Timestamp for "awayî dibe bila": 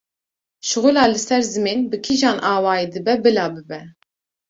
2.53-3.45